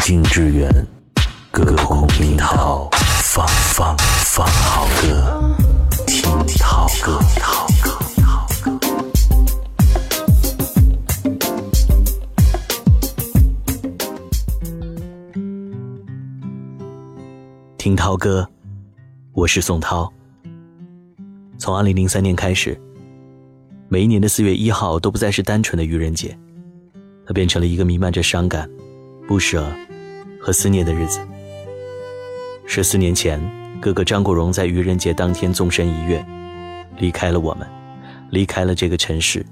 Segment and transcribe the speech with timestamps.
[0.00, 0.68] 静致远，
[1.52, 2.88] 隔空听涛，
[3.22, 5.54] 放放放好歌，
[6.06, 6.22] 听
[6.58, 7.20] 涛歌。
[17.76, 18.48] 听涛歌，
[19.32, 20.10] 我是宋涛。
[21.58, 22.80] 从二零零三年开始，
[23.88, 26.36] 每一年的四月一号都不再是单纯的愚人节，
[27.26, 28.68] 它变成了一个弥漫着伤感、
[29.28, 29.70] 不舍
[30.40, 31.20] 和思念的日子。
[32.66, 33.40] 十四年前，
[33.80, 36.24] 哥哥张国荣在愚人节当天纵身一跃，
[36.98, 37.68] 离开了我们，
[38.30, 39.44] 离开了这个城市。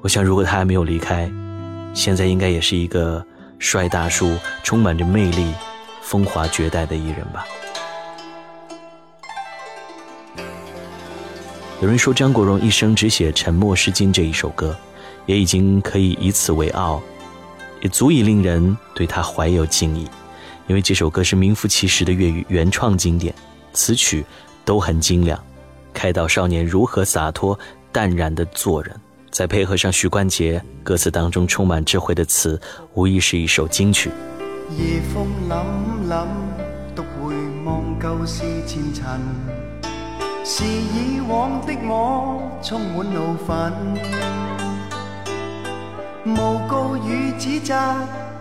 [0.00, 1.30] 我想，如果他还没有离开，
[1.92, 3.24] 现在应该也是一个
[3.58, 5.52] 帅大叔，充满着魅力、
[6.02, 7.46] 风华绝代的艺人吧。
[11.80, 14.76] 有人说张国荣一生只写《沉默是金》这一首歌，
[15.26, 17.02] 也已经可以以此为傲，
[17.84, 20.08] 也足以令人对他怀有敬意。
[20.66, 23.32] 因为这首歌是名副其实的粤语原创经典，
[23.74, 24.24] 词曲
[24.64, 25.38] 都很精良，
[25.92, 27.56] 开导少年如何洒脱
[27.92, 28.98] 淡然的做人。
[29.30, 32.58] 再配合上许冠杰歌词当中充满智慧的词，
[32.94, 34.10] 无疑是一首金曲。
[34.70, 36.26] 夜风凛凛，
[36.96, 39.20] 独回望旧事前尘。
[40.46, 43.72] 是以往的我充满怒愤，
[46.36, 47.74] 诬告与指责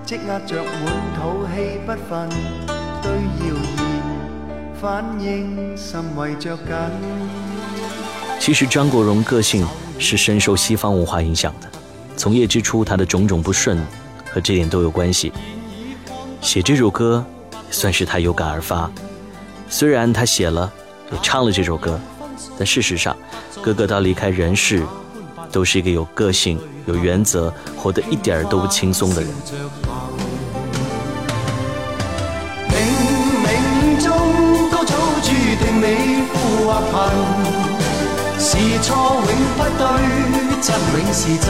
[0.06, 2.30] 积压着满肚气不愤，
[3.02, 3.84] 对谣言
[4.80, 6.66] 反应甚为着紧。
[8.40, 9.66] 其实张国荣个性
[10.00, 11.68] 是深受西方文化影响的，
[12.18, 13.78] 从业之初他的种种不顺
[14.30, 15.32] 和这点都有关系。
[16.42, 17.26] 写这首歌
[17.72, 18.90] 算是他有感而发，
[19.70, 20.72] 虽然他写了。
[21.12, 22.00] 也唱了这首歌，
[22.58, 23.16] 但事实上，
[23.62, 24.84] 哥哥到离开人世，
[25.54, 29.30] 都是一个有个性、有原则、活得一点儿都不轻松的人。
[32.68, 32.74] 冥
[33.46, 33.48] 冥
[34.02, 34.10] 中
[34.72, 36.34] 都早注定你富
[36.66, 36.92] 或贫，
[38.40, 38.50] 是
[38.82, 38.90] 错
[39.22, 39.82] 永不对，
[40.60, 41.48] 真永是真。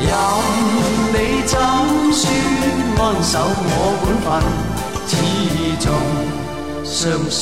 [0.00, 0.08] 任
[1.12, 1.14] 你
[1.46, 1.52] 怎
[2.10, 2.24] 说，
[2.98, 3.32] 安守
[3.68, 4.26] 我本分，
[5.06, 5.12] 始
[5.84, 5.86] 终。
[6.82, 6.96] 相
[7.28, 7.38] 信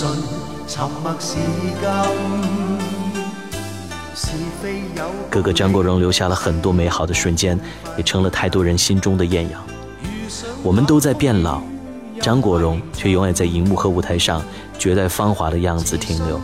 [0.67, 1.37] 沉默是
[1.81, 1.87] 金
[5.31, 7.59] 哥哥张国荣留下了很多美好的瞬间，
[7.97, 9.63] 也成了太多人心中的艳阳。
[10.63, 11.61] 我们都在变老，
[12.21, 14.43] 张国荣却永远在荧幕和舞台上
[14.79, 16.41] 绝代芳华的样子停留。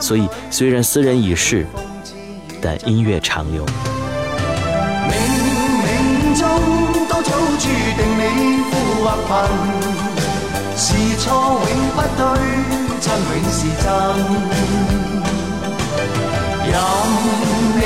[0.00, 1.66] 所以，虽然斯人已逝，
[2.60, 3.64] 但音乐长留。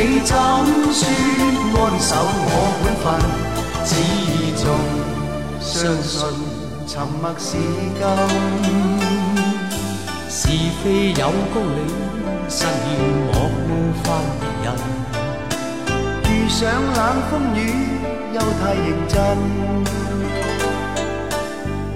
[0.06, 0.36] 你怎
[0.92, 1.02] 说，
[1.80, 2.48] 安守我
[2.84, 3.04] 本分，
[3.86, 3.90] 始
[4.62, 4.62] 终
[5.58, 5.72] 相
[6.02, 6.12] 信
[6.86, 7.56] 沉默是
[7.96, 8.04] 金。
[10.28, 10.38] 是
[10.82, 11.78] 非有公理，
[12.50, 12.68] 失意
[13.32, 13.34] 莫
[14.02, 14.04] 犯
[14.38, 14.68] 别人。
[16.28, 17.00] 遇上冷
[17.30, 17.58] 风雨，
[18.34, 19.12] 又太认真。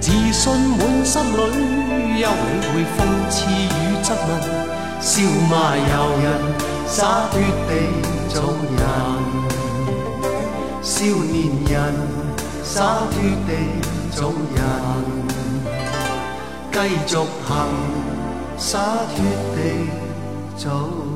[0.01, 0.41] 自信
[0.79, 1.37] 满心里，
[2.19, 2.33] 休理
[2.73, 2.97] 会讽
[3.29, 4.29] 刺与质问，
[5.01, 5.81] 笑骂由
[6.21, 6.25] 人，
[6.85, 7.71] 洒脱地
[8.27, 8.43] 做
[8.77, 8.81] 人。
[10.81, 11.37] 少年
[11.69, 11.93] 人，
[12.63, 13.15] 洒脱
[13.47, 13.51] 地
[14.11, 14.61] 做人，
[16.73, 16.77] 继
[17.07, 17.15] 续
[17.47, 17.49] 行，
[18.57, 18.79] 洒
[19.15, 19.17] 脱
[19.55, 19.57] 地
[20.57, 21.08] 做。